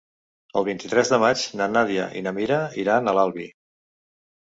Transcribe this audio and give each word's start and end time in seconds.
El 0.61 0.65
vint-i-tres 0.69 1.11
de 1.15 1.19
maig 1.25 1.45
na 1.63 1.69
Nàdia 1.75 2.09
i 2.17 2.25
na 2.31 2.35
Mira 2.41 2.61
iran 2.87 3.07
a 3.15 3.19
l'Albi. 3.21 3.51